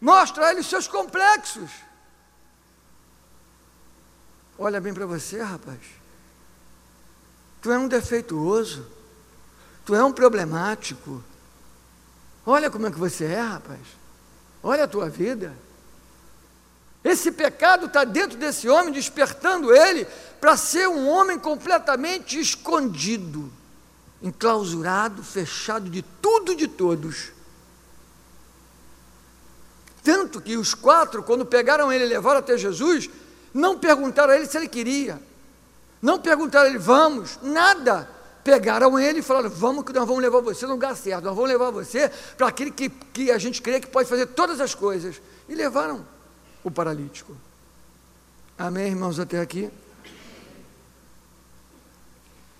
Mostra 0.00 0.46
a 0.46 0.50
ele 0.50 0.60
os 0.60 0.66
seus 0.68 0.88
complexos. 0.88 1.70
Olha 4.58 4.80
bem 4.80 4.94
para 4.94 5.04
você, 5.04 5.42
rapaz. 5.42 5.80
Tu 7.60 7.70
é 7.70 7.76
um 7.76 7.86
defeituoso. 7.86 8.86
Tu 9.84 9.94
é 9.94 10.02
um 10.02 10.12
problemático. 10.14 11.22
Olha 12.46 12.70
como 12.70 12.86
é 12.86 12.90
que 12.90 12.98
você 12.98 13.26
é, 13.26 13.38
rapaz. 13.38 13.82
Olha 14.62 14.84
a 14.84 14.88
tua 14.88 15.10
vida. 15.10 15.54
Esse 17.04 17.32
pecado 17.32 17.86
está 17.86 18.04
dentro 18.04 18.38
desse 18.38 18.68
homem, 18.68 18.92
despertando 18.92 19.74
ele 19.74 20.06
para 20.40 20.56
ser 20.56 20.88
um 20.88 21.08
homem 21.08 21.38
completamente 21.38 22.38
escondido, 22.38 23.52
enclausurado, 24.22 25.22
fechado 25.22 25.90
de 25.90 26.02
tudo 26.02 26.52
e 26.52 26.56
de 26.56 26.68
todos. 26.68 27.32
Tanto 30.02 30.40
que 30.40 30.56
os 30.56 30.74
quatro, 30.74 31.22
quando 31.22 31.44
pegaram 31.44 31.92
ele 31.92 32.04
e 32.04 32.08
levaram 32.08 32.38
até 32.38 32.56
Jesus, 32.56 33.10
não 33.52 33.78
perguntaram 33.78 34.32
a 34.32 34.36
ele 34.36 34.46
se 34.46 34.56
ele 34.56 34.68
queria. 34.68 35.20
Não 36.00 36.18
perguntaram 36.18 36.66
a 36.66 36.70
ele, 36.70 36.78
vamos, 36.78 37.38
nada. 37.42 38.08
Pegaram 38.42 38.98
ele 38.98 39.20
e 39.20 39.22
falaram: 39.22 39.48
Vamos, 39.48 39.84
que 39.84 39.92
nós 39.92 40.06
vamos 40.06 40.20
levar 40.20 40.40
você 40.40 40.66
no 40.66 40.72
lugar 40.72 40.96
certo, 40.96 41.24
nós 41.24 41.34
vamos 41.34 41.48
levar 41.48 41.70
você 41.70 42.10
para 42.36 42.48
aquele 42.48 42.72
que, 42.72 42.88
que 42.88 43.30
a 43.30 43.38
gente 43.38 43.62
crê 43.62 43.78
que 43.78 43.86
pode 43.86 44.08
fazer 44.08 44.26
todas 44.26 44.60
as 44.60 44.74
coisas. 44.74 45.22
E 45.48 45.54
levaram 45.54 46.04
o 46.64 46.70
paralítico. 46.70 47.36
Amém, 48.58 48.88
irmãos, 48.88 49.18
até 49.18 49.40
aqui? 49.40 49.70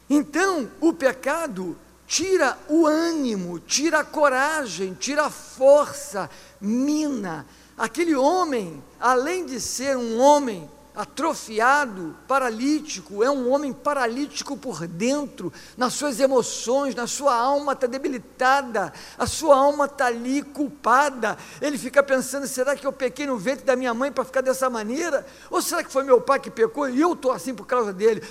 Então, 0.09 0.71
o 0.81 0.93
pecado 0.93 1.77
tira 2.07 2.59
o 2.69 2.87
ânimo, 2.87 3.59
tira 3.59 4.01
a 4.01 4.05
coragem, 4.05 4.95
tira 4.95 5.27
a 5.27 5.31
força, 5.31 6.29
mina. 6.61 7.47
Aquele 7.79 8.15
homem, 8.15 8.83
além 9.01 9.47
de 9.47 9.61
ser 9.61 9.97
um 9.97 10.19
homem 10.21 10.69
atrofiado, 10.95 12.15
paralítico, 12.29 13.23
é 13.23 13.31
um 13.31 13.51
homem 13.51 13.73
paralítico 13.73 14.57
por 14.57 14.87
dentro, 14.87 15.53
nas 15.77 15.95
suas 15.95 16.21
emoções, 16.21 16.95
na 16.95 17.07
sua 17.07 17.35
alma 17.35 17.73
está 17.73 17.87
debilitada, 17.87 18.93
a 19.17 19.27
sua 19.27 19.57
alma 19.57 19.87
está 19.87 20.07
ali 20.07 20.43
culpada. 20.43 21.39
Ele 21.61 21.79
fica 21.79 22.03
pensando: 22.03 22.47
será 22.47 22.77
que 22.77 22.87
eu 22.87 22.93
pequei 22.93 23.27
no 23.27 23.39
ventre 23.39 23.65
da 23.65 23.75
minha 23.75 23.95
mãe 23.95 24.13
para 24.13 24.25
ficar 24.25 24.43
dessa 24.43 24.69
maneira? 24.69 25.27
Ou 25.51 25.63
será 25.63 25.83
que 25.83 25.91
foi 25.93 26.05
meu 26.05 26.21
pai 26.21 26.39
que 26.39 26.51
pecou 26.51 26.89
e 26.89 27.01
eu 27.01 27.15
estou 27.15 27.33
assim 27.33 27.55
por 27.55 27.67
causa 27.67 27.93
dele? 27.93 28.23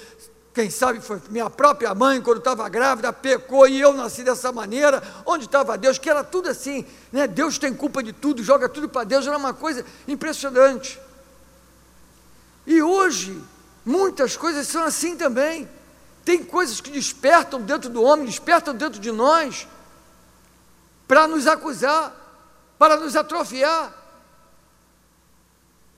Quem 0.53 0.70
sabe 0.70 1.00
foi 1.00 1.22
minha 1.30 1.50
própria 1.50 1.96
mãe, 1.96 2.22
quando 2.22 2.39
estava 2.39 2.68
grávida, 2.68 3.13
pecou 3.13 3.68
e 3.68 3.80
eu 3.80 3.94
nasci 3.94 4.22
dessa 4.22 4.51
maneira. 4.51 5.01
Onde 5.25 5.46
estava 5.46 5.77
Deus? 5.77 5.98
Que 5.98 6.10
era 6.10 6.25
tudo 6.25 6.50
assim, 6.50 6.86
né? 7.12 7.25
Deus 7.25 7.58
tem 7.58 7.74
culpa 7.74 8.03
de 8.03 8.12
tudo, 8.12 8.44
joga 8.44 8.68
tudo 8.68 8.89
para 8.89 9.06
Deus, 9.06 9.25
era 9.25 9.38
uma 9.38 9.53
coisa 9.53 9.86
impressionante. 10.08 11.00
E 12.65 12.82
hoje, 12.82 13.41
muitas 13.86 14.38
coisas 14.38 14.68
são 14.68 14.84
assim 14.84 15.15
também. 15.15 15.70
Tem 16.24 16.44
coisas 16.44 16.80
que 16.80 16.91
despertam 16.91 17.62
dentro 17.62 17.89
do 17.89 18.03
homem, 18.03 18.25
despertam 18.25 18.75
dentro 18.75 19.00
de 19.00 19.12
nós, 19.12 19.68
para 21.08 21.27
nos 21.27 21.48
acusar, 21.48 22.13
para 22.77 22.98
nos 22.98 23.15
atrofiar. 23.15 23.94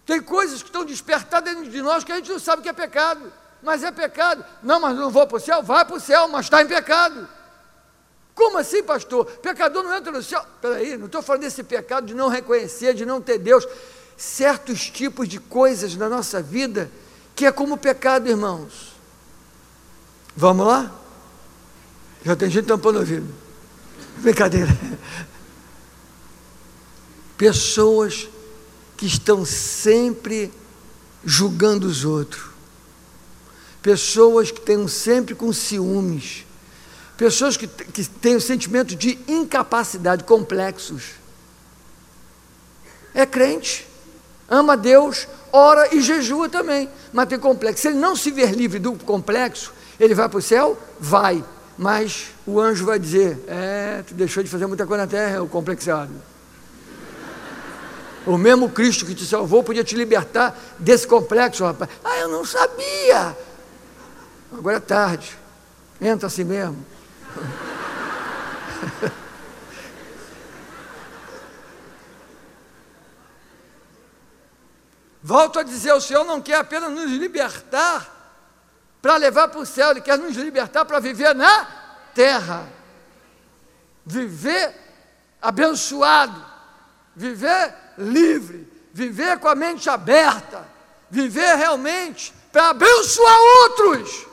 Tem 0.05 0.21
coisas 0.21 0.61
que 0.61 0.69
estão 0.69 0.85
despertadas 0.85 1.53
dentro 1.53 1.69
de 1.69 1.81
nós 1.81 2.03
que 2.03 2.11
a 2.11 2.15
gente 2.15 2.31
não 2.31 2.39
sabe 2.39 2.61
que 2.61 2.69
é 2.69 2.73
pecado, 2.73 3.31
mas 3.61 3.83
é 3.83 3.91
pecado. 3.91 4.43
Não, 4.61 4.79
mas 4.79 4.95
não 4.95 5.09
vou 5.09 5.27
para 5.27 5.37
o 5.37 5.39
céu? 5.39 5.61
Vai 5.61 5.85
para 5.85 5.95
o 5.95 5.99
céu, 5.99 6.27
mas 6.27 6.45
está 6.45 6.61
em 6.61 6.67
pecado. 6.67 7.27
Como 8.35 8.57
assim, 8.57 8.83
pastor? 8.83 9.25
Pecador 9.25 9.83
não 9.83 9.95
entra 9.95 10.11
no 10.11 10.23
céu. 10.23 10.43
Peraí, 10.61 10.97
não 10.97 11.05
estou 11.05 11.21
falando 11.21 11.41
desse 11.41 11.63
pecado 11.63 12.07
de 12.07 12.13
não 12.13 12.27
reconhecer, 12.27 12.93
de 12.93 13.05
não 13.05 13.21
ter 13.21 13.37
Deus 13.37 13.65
certos 14.23 14.89
tipos 14.89 15.27
de 15.27 15.37
coisas 15.37 15.95
na 15.95 16.07
nossa 16.07 16.41
vida 16.41 16.89
que 17.35 17.45
é 17.45 17.51
como 17.51 17.77
pecado, 17.77 18.29
irmãos. 18.29 18.93
Vamos 20.35 20.65
lá? 20.65 20.91
Já 22.23 22.35
tem 22.35 22.49
gente 22.49 22.65
tampando 22.65 22.95
o 22.95 22.99
ouvido. 22.99 23.27
Brincadeira. 24.17 24.71
Pessoas 27.37 28.29
que 28.95 29.05
estão 29.05 29.43
sempre 29.45 30.51
julgando 31.25 31.85
os 31.85 32.05
outros. 32.05 32.45
Pessoas 33.81 34.51
que 34.51 34.59
estão 34.59 34.87
sempre 34.87 35.35
com 35.35 35.51
ciúmes. 35.51 36.45
Pessoas 37.17 37.57
que, 37.57 37.67
que 37.67 38.05
têm 38.05 38.35
o 38.35 38.41
sentimento 38.41 38.95
de 38.95 39.19
incapacidade, 39.27 40.23
complexos. 40.23 41.11
É 43.13 43.25
crente 43.25 43.92
ama 44.53 44.77
Deus, 44.77 45.27
ora 45.51 45.93
e 45.95 46.01
jejua 46.01 46.47
também, 46.47 46.87
mas 47.11 47.27
tem 47.27 47.39
complexo. 47.39 47.81
Se 47.81 47.87
ele 47.87 47.97
não 47.97 48.15
se 48.15 48.29
ver 48.29 48.51
livre 48.51 48.77
do 48.77 48.93
complexo, 48.93 49.73
ele 49.99 50.13
vai 50.13 50.29
para 50.29 50.37
o 50.37 50.41
céu? 50.41 50.77
Vai, 50.99 51.43
mas 51.77 52.27
o 52.45 52.59
anjo 52.59 52.85
vai 52.85 52.99
dizer: 52.99 53.43
É, 53.47 54.03
tu 54.05 54.13
deixou 54.13 54.43
de 54.43 54.49
fazer 54.49 54.67
muita 54.67 54.85
coisa 54.85 55.03
na 55.03 55.09
terra, 55.09 55.41
o 55.41 55.47
complexado. 55.47 56.11
O 58.25 58.37
mesmo 58.37 58.69
Cristo 58.69 59.05
que 59.05 59.15
te 59.15 59.25
salvou 59.25 59.63
podia 59.63 59.83
te 59.83 59.95
libertar 59.95 60.57
desse 60.79 61.05
complexo, 61.05 61.65
rapaz. 61.65 61.89
Ah, 62.03 62.19
eu 62.19 62.29
não 62.29 62.45
sabia. 62.45 63.35
Agora 64.51 64.77
é 64.77 64.79
tarde. 64.79 65.37
Entra 65.99 66.27
assim 66.27 66.43
mesmo. 66.43 66.77
Volto 75.23 75.59
a 75.59 75.63
dizer, 75.63 75.93
o 75.93 76.01
Senhor 76.01 76.25
não 76.25 76.41
quer 76.41 76.57
apenas 76.57 76.91
nos 76.91 77.09
libertar 77.09 78.13
para 79.01 79.15
levar 79.15 79.47
para 79.47 79.61
o 79.61 79.65
céu, 79.65 79.91
Ele 79.91 80.01
quer 80.01 80.17
nos 80.17 80.35
libertar 80.35 80.83
para 80.83 80.99
viver 80.99 81.33
na 81.33 81.65
terra. 82.13 82.67
Viver 84.05 84.75
abençoado, 85.41 86.45
viver 87.15 87.73
livre, 87.97 88.67
viver 88.93 89.39
com 89.39 89.47
a 89.47 89.55
mente 89.55 89.89
aberta, 89.89 90.67
viver 91.09 91.55
realmente 91.55 92.33
para 92.51 92.71
abençoar 92.71 93.39
outros. 93.61 94.27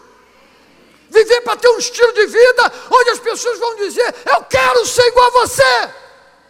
Viver 1.09 1.41
para 1.43 1.57
ter 1.57 1.69
um 1.69 1.79
estilo 1.79 2.13
de 2.13 2.27
vida 2.27 2.73
onde 2.91 3.11
as 3.11 3.19
pessoas 3.21 3.59
vão 3.61 3.77
dizer: 3.77 4.15
Eu 4.27 4.43
quero 4.45 4.85
ser 4.87 5.07
igual 5.07 5.27
a 5.27 5.47
você, 5.47 5.91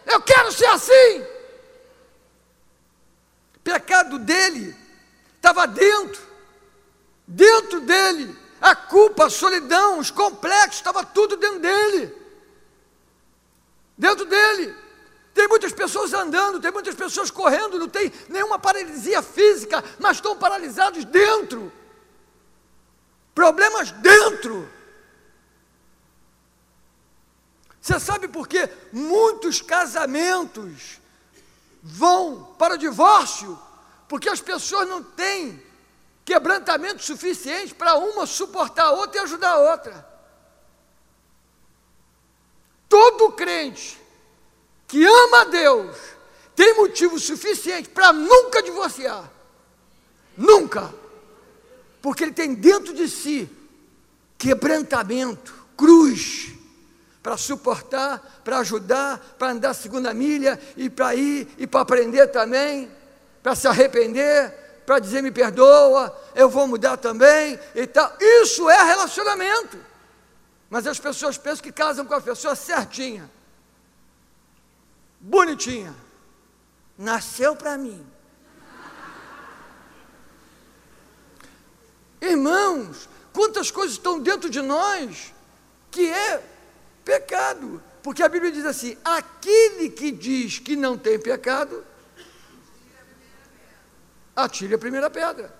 eu 0.07 0.21
quero 0.21 0.51
ser 0.51 0.65
assim. 0.65 1.25
Pecado 3.63 4.17
dele 4.19 4.75
estava 5.35 5.65
dentro, 5.67 6.21
dentro 7.27 7.81
dele. 7.81 8.37
A 8.59 8.75
culpa, 8.75 9.25
a 9.25 9.29
solidão, 9.29 9.97
os 9.97 10.11
complexos, 10.11 10.75
estava 10.75 11.03
tudo 11.03 11.35
dentro 11.35 11.59
dele. 11.59 12.15
Dentro 13.97 14.25
dele. 14.25 14.75
Tem 15.33 15.47
muitas 15.47 15.73
pessoas 15.73 16.13
andando, 16.13 16.59
tem 16.59 16.71
muitas 16.71 16.93
pessoas 16.93 17.31
correndo, 17.31 17.79
não 17.79 17.87
tem 17.87 18.11
nenhuma 18.29 18.59
paralisia 18.59 19.21
física, 19.21 19.83
mas 19.99 20.17
estão 20.17 20.37
paralisados 20.37 21.05
dentro. 21.05 21.71
Problemas 23.33 23.91
dentro. 23.91 24.69
Você 27.81 27.99
sabe 27.99 28.27
por 28.27 28.47
que 28.47 28.69
muitos 28.91 29.61
casamentos 29.61 31.00
vão 31.81 32.55
para 32.57 32.75
o 32.75 32.77
divórcio? 32.77 33.57
Porque 34.07 34.29
as 34.29 34.41
pessoas 34.41 34.87
não 34.87 35.03
têm 35.03 35.61
quebrantamento 36.23 37.03
suficiente 37.03 37.73
para 37.73 37.95
uma 37.95 38.25
suportar 38.25 38.85
a 38.85 38.91
outra 38.91 39.19
e 39.19 39.23
ajudar 39.23 39.51
a 39.51 39.71
outra. 39.71 40.11
Todo 42.87 43.31
crente 43.31 43.99
que 44.87 45.05
ama 45.05 45.41
a 45.41 45.45
Deus 45.45 45.95
tem 46.55 46.75
motivo 46.75 47.17
suficiente 47.17 47.89
para 47.89 48.11
nunca 48.11 48.61
divorciar. 48.61 49.31
Nunca. 50.37 50.93
Porque 52.01 52.23
ele 52.23 52.33
tem 52.33 52.53
dentro 52.53 52.93
de 52.93 53.07
si 53.07 53.49
quebrantamento, 54.37 55.53
cruz, 55.77 56.51
para 57.21 57.37
suportar, 57.37 58.41
para 58.43 58.59
ajudar, 58.59 59.19
para 59.37 59.51
andar 59.51 59.73
segunda 59.73 60.13
milha 60.13 60.59
e 60.75 60.89
para 60.89 61.13
ir 61.15 61.47
e 61.57 61.67
para 61.67 61.81
aprender 61.81 62.27
também, 62.27 62.91
para 63.43 63.55
se 63.55 63.67
arrepender, 63.67 64.51
para 64.85 64.99
dizer 64.99 65.21
me 65.21 65.31
perdoa, 65.31 66.15
eu 66.33 66.49
vou 66.49 66.67
mudar 66.67 66.97
também 66.97 67.59
e 67.75 67.85
tal. 67.87 68.11
Isso 68.19 68.69
é 68.69 68.83
relacionamento. 68.83 69.77
Mas 70.69 70.87
as 70.87 70.99
pessoas 70.99 71.37
pensam 71.37 71.63
que 71.63 71.71
casam 71.71 72.05
com 72.05 72.13
a 72.13 72.21
pessoa 72.21 72.55
certinha 72.55 73.29
bonitinha. 75.21 75.95
Nasceu 76.97 77.55
para 77.55 77.77
mim. 77.77 78.05
Irmãos, 82.19 83.09
quantas 83.31 83.71
coisas 83.71 83.93
estão 83.93 84.19
dentro 84.19 84.49
de 84.49 84.61
nós 84.61 85.33
que 85.89 86.09
é 86.09 86.43
pecado. 87.03 87.81
Porque 88.03 88.23
a 88.23 88.29
Bíblia 88.29 88.51
diz 88.51 88.65
assim: 88.65 88.97
aquele 89.03 89.89
que 89.89 90.11
diz 90.11 90.59
que 90.59 90.75
não 90.75 90.97
tem 90.97 91.19
pecado, 91.19 91.83
atire 94.35 94.75
a 94.75 94.79
primeira 94.79 95.09
pedra. 95.09 95.53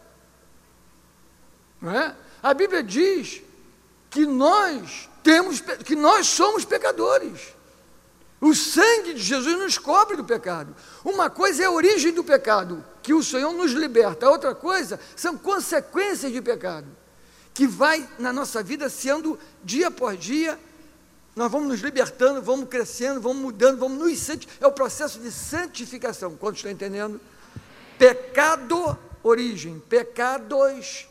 Não 1.82 1.92
é? 1.92 2.16
A 2.42 2.54
Bíblia 2.54 2.84
diz 2.84 3.42
que 4.10 4.26
nós 4.26 5.10
temos, 5.24 5.62
que 5.62 5.96
nós 5.96 6.28
somos 6.28 6.66
pecadores. 6.66 7.54
O 8.40 8.56
sangue 8.56 9.14
de 9.14 9.22
Jesus 9.22 9.56
nos 9.58 9.78
cobre 9.78 10.18
do 10.18 10.24
pecado. 10.24 10.76
Uma 11.06 11.30
coisa 11.30 11.62
é 11.62 11.66
a 11.68 11.72
origem 11.72 12.12
do 12.12 12.24
pecado, 12.24 12.84
que 13.04 13.14
o 13.14 13.24
Senhor 13.24 13.54
nos 13.54 13.72
liberta. 13.72 14.28
Outra 14.28 14.56
coisa 14.56 15.00
são 15.16 15.38
consequências 15.38 16.32
de 16.32 16.42
pecado, 16.42 16.88
que 17.54 17.68
vai 17.68 18.10
na 18.18 18.34
nossa 18.34 18.64
vida 18.64 18.90
sendo 18.90 19.38
dia 19.64 19.90
após 19.90 20.20
dia. 20.20 20.60
Nós 21.36 21.52
vamos 21.52 21.70
nos 21.70 21.80
libertando, 21.82 22.42
vamos 22.42 22.68
crescendo, 22.68 23.22
vamos 23.22 23.42
mudando, 23.42 23.80
vamos 23.80 23.98
nos 23.98 24.20
santificando. 24.20 24.66
É 24.66 24.68
o 24.68 24.72
processo 24.72 25.20
de 25.20 25.32
santificação. 25.32 26.36
Quantos 26.36 26.60
estão 26.60 26.72
entendendo? 26.72 27.22
Pecado, 27.98 28.98
origem. 29.24 29.80
Pecados 29.80 31.08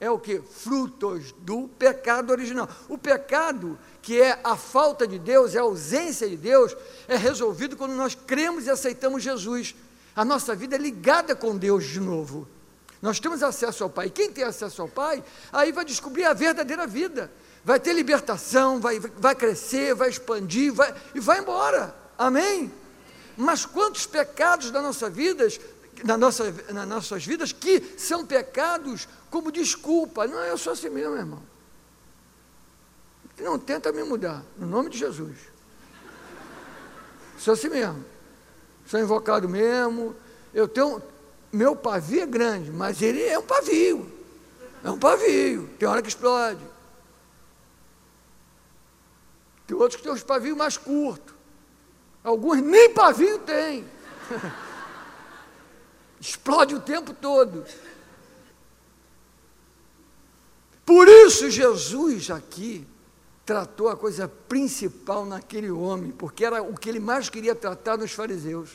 é 0.00 0.10
o 0.10 0.18
que? 0.18 0.40
Frutos 0.40 1.32
do 1.40 1.68
pecado 1.68 2.30
original. 2.30 2.68
O 2.88 2.96
pecado 2.96 3.78
que 4.00 4.20
é 4.20 4.40
a 4.42 4.56
falta 4.56 5.06
de 5.06 5.18
Deus, 5.18 5.54
é 5.54 5.58
a 5.58 5.62
ausência 5.62 6.26
de 6.26 6.36
Deus, 6.36 6.74
é 7.06 7.16
resolvido 7.16 7.76
quando 7.76 7.92
nós 7.92 8.14
cremos 8.14 8.66
e 8.66 8.70
aceitamos 8.70 9.22
Jesus. 9.22 9.74
A 10.16 10.24
nossa 10.24 10.54
vida 10.54 10.74
é 10.74 10.78
ligada 10.78 11.36
com 11.36 11.56
Deus 11.56 11.84
de 11.84 12.00
novo. 12.00 12.48
Nós 13.02 13.20
temos 13.20 13.42
acesso 13.42 13.84
ao 13.84 13.90
Pai. 13.90 14.08
Quem 14.08 14.32
tem 14.32 14.44
acesso 14.44 14.80
ao 14.80 14.88
Pai, 14.88 15.22
aí 15.52 15.70
vai 15.70 15.84
descobrir 15.84 16.24
a 16.24 16.32
verdadeira 16.32 16.86
vida. 16.86 17.30
Vai 17.64 17.78
ter 17.78 17.92
libertação, 17.92 18.80
vai, 18.80 18.98
vai 18.98 19.34
crescer, 19.34 19.94
vai 19.94 20.08
expandir, 20.08 20.72
vai, 20.72 20.94
e 21.14 21.20
vai 21.20 21.40
embora. 21.40 21.94
Amém? 22.16 22.72
Mas 23.36 23.66
quantos 23.66 24.06
pecados 24.06 24.70
da 24.70 24.80
nossa 24.80 25.10
vida, 25.10 25.46
na 26.04 26.16
nossa, 26.16 26.54
nas 26.72 26.88
nossas 26.88 27.24
vidas, 27.24 27.52
que 27.52 27.94
são 27.98 28.26
pecados 28.26 29.08
como 29.30 29.52
desculpa. 29.52 30.26
Não, 30.26 30.38
eu 30.40 30.58
sou 30.58 30.72
assim 30.72 30.88
mesmo, 30.88 31.16
irmão. 31.16 31.42
Não 33.38 33.58
tenta 33.58 33.92
me 33.92 34.02
mudar, 34.02 34.42
no 34.58 34.66
nome 34.66 34.90
de 34.90 34.98
Jesus. 34.98 35.36
Sou 37.38 37.54
assim 37.54 37.68
mesmo. 37.68 38.04
Sou 38.86 39.00
invocado 39.00 39.48
mesmo. 39.48 40.14
Eu 40.52 40.68
tenho. 40.68 41.02
Meu 41.52 41.74
pavio 41.74 42.22
é 42.22 42.26
grande, 42.26 42.70
mas 42.70 43.00
ele 43.00 43.22
é 43.22 43.38
um 43.38 43.42
pavio. 43.42 44.10
É 44.84 44.90
um 44.90 44.98
pavio. 44.98 45.68
Tem 45.78 45.88
hora 45.88 46.02
que 46.02 46.08
explode. 46.08 46.60
Tem 49.70 49.78
outros 49.78 49.98
que 49.98 50.02
têm 50.02 50.12
os 50.12 50.24
pavios 50.24 50.56
mais 50.56 50.76
curtos. 50.76 51.32
Alguns 52.24 52.60
nem 52.60 52.92
pavio 52.92 53.38
têm. 53.38 53.84
explode 56.20 56.74
o 56.74 56.80
tempo 56.80 57.14
todo. 57.14 57.64
Por 60.84 61.06
isso, 61.06 61.48
Jesus 61.48 62.32
aqui 62.32 62.84
tratou 63.46 63.88
a 63.88 63.96
coisa 63.96 64.26
principal 64.26 65.24
naquele 65.24 65.70
homem, 65.70 66.10
porque 66.10 66.44
era 66.44 66.60
o 66.60 66.76
que 66.76 66.88
ele 66.88 66.98
mais 66.98 67.30
queria 67.30 67.54
tratar 67.54 67.96
nos 67.96 68.10
fariseus. 68.10 68.70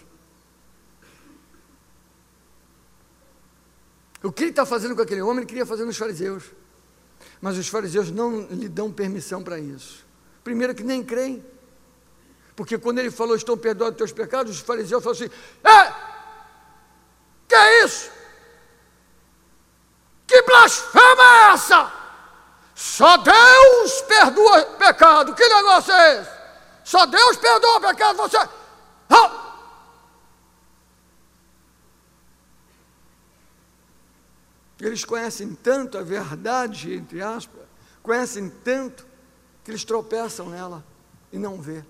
O 4.24 4.32
que 4.32 4.44
ele 4.44 4.52
está 4.52 4.66
fazendo 4.66 4.96
com 4.96 5.02
aquele 5.02 5.22
homem, 5.22 5.40
ele 5.40 5.46
queria 5.46 5.66
fazer 5.66 5.84
nos 5.84 5.98
fariseus. 5.98 6.46
Mas 7.42 7.58
os 7.58 7.68
fariseus 7.68 8.10
não 8.10 8.48
lhe 8.48 8.70
dão 8.70 8.90
permissão 8.90 9.44
para 9.44 9.60
isso. 9.60 10.05
Primeiro, 10.46 10.76
que 10.76 10.84
nem 10.84 11.04
creem. 11.04 11.44
Porque 12.56 12.78
quando 12.78 13.00
ele 13.00 13.10
falou, 13.10 13.36
estão 13.36 13.58
perdoados 13.58 13.96
os 13.96 13.98
teus 13.98 14.12
pecados, 14.12 14.56
os 14.56 14.62
fariseus 14.62 15.04
falaram 15.04 15.26
assim: 15.26 15.36
É! 15.64 15.94
Que 17.48 17.56
é 17.56 17.84
isso? 17.84 18.12
Que 20.28 20.42
blasfema 20.44 21.24
é 21.24 21.54
essa? 21.54 21.92
Só 22.76 23.18
Deus 23.18 24.02
perdoa 24.04 24.66
pecado. 24.78 25.34
Que 25.34 25.48
negócio 25.48 25.92
é 25.92 26.22
esse? 26.22 26.32
Só 26.84 27.08
Deus 27.08 27.38
perdoa 27.38 27.82
pecado. 27.82 28.18
Você. 28.18 28.38
Ah! 28.38 29.42
Eles 34.80 35.04
conhecem 35.04 35.56
tanto 35.56 35.98
a 35.98 36.04
verdade, 36.04 36.94
entre 36.94 37.20
aspas, 37.24 37.64
conhecem 38.04 38.48
tanto 38.64 39.15
que 39.66 39.72
eles 39.72 39.84
tropeçam 39.84 40.48
nela 40.48 40.86
e 41.34 41.40
não 41.40 41.60
vê. 41.60 41.84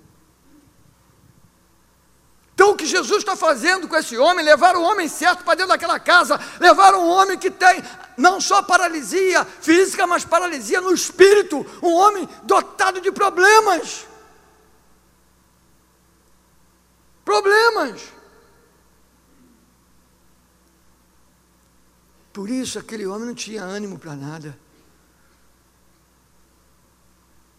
Então, 2.54 2.72
o 2.72 2.76
que 2.76 2.86
Jesus 2.86 3.18
está 3.18 3.36
fazendo 3.36 3.86
com 3.86 3.98
esse 3.98 4.18
homem, 4.18 4.46
levar 4.46 4.78
o 4.78 4.82
homem 4.82 5.10
certo 5.10 5.44
para 5.44 5.56
dentro 5.56 5.74
daquela 5.74 6.00
casa, 6.00 6.40
levar 6.58 6.96
um 6.96 7.06
homem 7.06 7.38
que 7.38 7.52
tem 7.52 7.84
não 8.16 8.40
só 8.40 8.64
paralisia 8.64 9.44
física, 9.44 10.08
mas 10.08 10.24
paralisia 10.24 10.80
no 10.80 10.94
espírito, 10.94 11.66
um 11.84 11.92
homem 11.92 12.30
dotado 12.44 13.02
de 13.02 13.12
problemas. 13.12 14.08
Problemas. 17.26 18.02
Por 22.32 22.50
isso, 22.50 22.80
aquele 22.80 23.06
homem 23.06 23.28
não 23.28 23.36
tinha 23.36 23.64
ânimo 23.64 24.00
para 24.00 24.16
nada. 24.16 24.58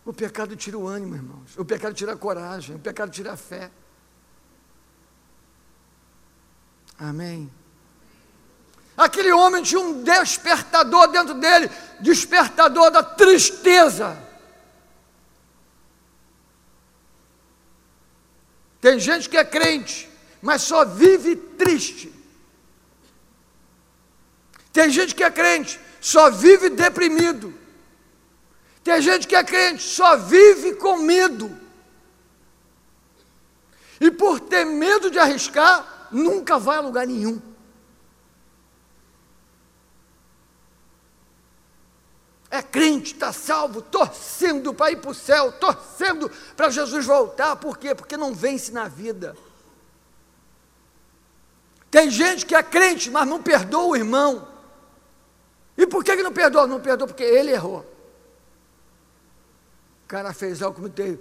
O 0.06 0.12
pecado 0.12 0.54
tira 0.54 0.78
o 0.78 0.86
ânimo, 0.86 1.16
irmãos. 1.16 1.58
O 1.58 1.64
pecado 1.64 1.92
tira 1.92 2.12
a 2.12 2.16
coragem. 2.16 2.76
O 2.76 2.78
pecado 2.78 3.10
tira 3.10 3.32
a 3.32 3.36
fé. 3.36 3.72
Amém. 6.96 7.50
Aquele 8.96 9.32
homem 9.32 9.64
tinha 9.64 9.80
um 9.80 10.04
despertador 10.04 11.08
dentro 11.08 11.34
dele 11.34 11.68
despertador 12.00 12.90
da 12.92 13.02
tristeza. 13.02 14.16
Tem 18.80 19.00
gente 19.00 19.28
que 19.28 19.36
é 19.36 19.44
crente, 19.44 20.08
mas 20.40 20.62
só 20.62 20.84
vive 20.84 21.34
triste. 21.34 22.14
Tem 24.72 24.88
gente 24.88 25.16
que 25.16 25.24
é 25.24 25.30
crente, 25.32 25.80
só 26.00 26.30
vive 26.30 26.70
deprimido. 26.70 27.65
Tem 28.86 29.02
gente 29.02 29.26
que 29.26 29.34
é 29.34 29.42
crente, 29.42 29.82
só 29.82 30.16
vive 30.16 30.76
com 30.76 30.98
medo. 30.98 31.50
E 34.00 34.12
por 34.12 34.38
ter 34.38 34.64
medo 34.64 35.10
de 35.10 35.18
arriscar, 35.18 36.06
nunca 36.12 36.56
vai 36.56 36.76
a 36.76 36.82
lugar 36.82 37.04
nenhum. 37.04 37.42
É 42.48 42.62
crente, 42.62 43.14
está 43.14 43.32
salvo, 43.32 43.82
torcendo 43.82 44.72
para 44.72 44.92
ir 44.92 44.98
para 44.98 45.10
o 45.10 45.14
céu, 45.14 45.50
torcendo 45.50 46.30
para 46.56 46.70
Jesus 46.70 47.04
voltar. 47.04 47.56
Por 47.56 47.78
quê? 47.78 47.92
Porque 47.92 48.16
não 48.16 48.32
vence 48.32 48.70
na 48.70 48.86
vida. 48.86 49.36
Tem 51.90 52.08
gente 52.08 52.46
que 52.46 52.54
é 52.54 52.62
crente, 52.62 53.10
mas 53.10 53.26
não 53.26 53.42
perdoa 53.42 53.86
o 53.86 53.96
irmão. 53.96 54.46
E 55.76 55.88
por 55.88 56.04
que, 56.04 56.14
não 56.22 56.32
perdoa? 56.32 56.68
Não 56.68 56.80
perdoa 56.80 57.08
porque 57.08 57.24
ele 57.24 57.50
errou. 57.50 57.95
Cara 60.06 60.32
fez 60.32 60.62
algo 60.62 60.76
como 60.76 60.88
teve. 60.88 61.20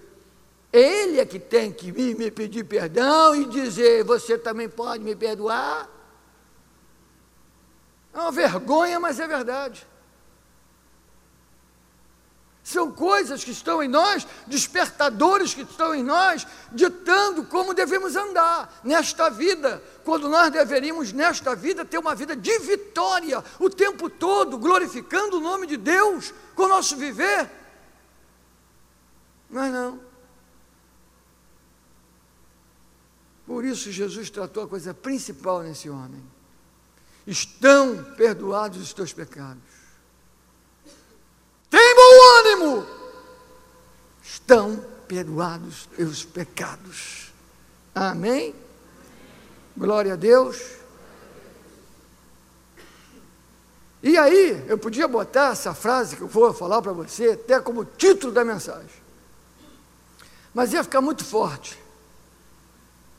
Ele 0.71 1.19
é 1.19 1.26
que 1.26 1.39
tem 1.39 1.71
que 1.71 1.91
me 1.91 2.30
pedir 2.30 2.63
perdão 2.65 3.36
e 3.36 3.45
dizer: 3.45 4.04
Você 4.04 4.38
também 4.38 4.67
pode 4.69 5.04
me 5.04 5.15
perdoar. 5.15 5.89
É 8.13 8.19
uma 8.19 8.32
vergonha, 8.32 9.00
mas 9.00 9.19
é 9.19 9.28
verdade. 9.28 9.88
São 12.65 12.91
coisas 12.91 13.43
que 13.43 13.52
estão 13.52 13.84
em 13.84 13.88
nós, 13.88 14.26
despertadores 14.48 15.54
que 15.54 15.62
estão 15.62 15.93
em 15.93 16.02
nós, 16.02 16.48
ditando 16.71 17.43
como 17.43 17.76
devemos 17.76 18.15
andar 18.15 18.82
nesta 18.84 19.30
vida, 19.30 19.84
quando 20.04 20.28
nós 20.28 20.50
deveríamos, 20.52 21.13
nesta 21.13 21.56
vida, 21.56 21.86
ter 21.86 22.00
uma 22.00 22.15
vida 22.15 22.36
de 22.36 22.58
vitória 22.58 23.43
o 23.60 23.69
tempo 23.69 24.10
todo, 24.10 24.58
glorificando 24.58 25.38
o 25.38 25.41
nome 25.41 25.67
de 25.67 25.78
Deus 25.78 26.34
com 26.56 26.63
o 26.63 26.67
nosso 26.67 26.95
viver. 26.95 27.64
Mas 29.56 29.72
não. 29.72 29.98
Por 33.48 33.63
isso, 33.63 33.89
Jesus 33.89 34.30
tratou 34.30 34.63
a 34.63 34.68
coisa 34.68 34.94
principal 34.94 35.63
nesse 35.63 35.89
homem: 35.89 36.22
estão 37.26 38.04
perdoados 38.18 38.82
os 38.82 38.91
teus 38.91 39.13
pecados. 39.13 39.63
Tem 41.70 41.96
bom 41.96 42.39
ânimo. 42.39 42.86
Estão 44.22 44.76
perdoados 45.08 45.88
os 45.98 46.26
pecados. 46.26 47.32
Amém? 47.94 48.54
Glória 49.78 50.13
a 50.13 50.18
Deus. 50.18 50.62
E 54.04 54.18
aí, 54.18 54.65
eu 54.68 54.78
podia 54.78 55.08
botar 55.08 55.54
essa 55.54 55.74
frase 55.74 56.18
que 56.18 56.24
eu 56.24 56.28
vou 56.28 56.54
falar 56.54 56.82
para 56.82 56.91
você 56.91 57.30
até 57.30 57.58
como 57.62 57.86
título 57.86 58.34
da 58.34 58.44
mensagem. 58.44 59.05
Mas 60.56 60.74
ia 60.74 60.84
ficar 60.84 61.02
muito 61.02 61.24
forte. 61.24 61.80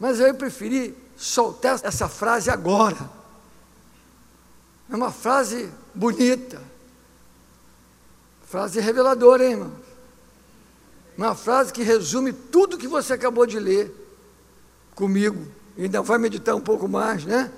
Mas 0.00 0.18
eu 0.18 0.34
preferi 0.34 0.96
soltar 1.16 1.78
essa 1.84 2.08
frase 2.08 2.50
agora. 2.50 3.08
É 4.90 4.96
uma 4.96 5.12
frase 5.12 5.70
bonita 5.94 6.60
Frase 8.46 8.78
reveladora, 8.80 9.44
hein, 9.44 9.52
irmão? 9.52 9.72
Uma 11.18 11.34
frase 11.34 11.72
que 11.72 11.82
resume 11.82 12.32
tudo 12.32 12.78
que 12.78 12.86
você 12.86 13.12
acabou 13.12 13.44
de 13.44 13.58
ler 13.58 13.92
comigo. 14.94 15.48
Ainda 15.76 16.00
vai 16.00 16.16
meditar 16.16 16.54
um 16.54 16.60
pouco 16.60 16.86
mais, 16.86 17.24
né? 17.24 17.50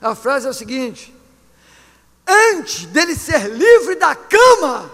A 0.00 0.14
frase 0.14 0.46
é 0.46 0.50
o 0.50 0.54
seguinte: 0.54 1.12
Antes 2.26 2.86
dele 2.86 3.16
ser 3.16 3.48
livre 3.48 3.96
da 3.96 4.14
cama, 4.14 4.88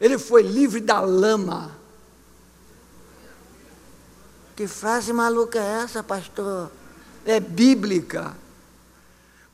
ele 0.00 0.16
foi 0.16 0.42
livre 0.42 0.80
da 0.80 1.00
lama. 1.00 1.76
Que 4.58 4.66
frase 4.66 5.12
maluca 5.12 5.56
é 5.56 5.84
essa, 5.84 6.02
pastor? 6.02 6.68
É 7.24 7.38
bíblica. 7.38 8.36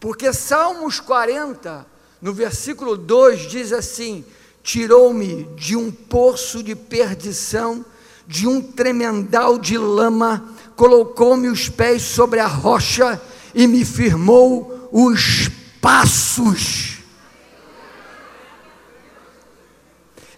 Porque 0.00 0.32
Salmos 0.32 0.98
40, 0.98 1.84
no 2.22 2.32
versículo 2.32 2.96
2, 2.96 3.50
diz 3.50 3.70
assim: 3.74 4.24
tirou-me 4.62 5.44
de 5.56 5.76
um 5.76 5.92
poço 5.92 6.62
de 6.62 6.74
perdição, 6.74 7.84
de 8.26 8.48
um 8.48 8.62
tremendal 8.62 9.58
de 9.58 9.76
lama, 9.76 10.42
colocou-me 10.74 11.48
os 11.48 11.68
pés 11.68 12.00
sobre 12.00 12.40
a 12.40 12.46
rocha 12.46 13.20
e 13.54 13.66
me 13.66 13.84
firmou 13.84 14.88
os 14.90 15.50
passos. 15.82 17.00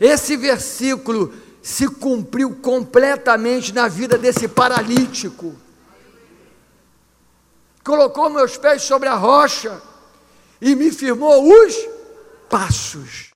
Esse 0.00 0.36
versículo 0.36 1.32
se 1.66 1.88
cumpriu 1.88 2.54
completamente 2.54 3.74
na 3.74 3.88
vida 3.88 4.16
desse 4.16 4.46
paralítico. 4.46 5.52
Colocou 7.82 8.30
meus 8.30 8.56
pés 8.56 8.82
sobre 8.82 9.08
a 9.08 9.16
rocha 9.16 9.82
e 10.60 10.76
me 10.76 10.92
firmou 10.92 11.42
os 11.42 11.74
passos. 12.48 13.32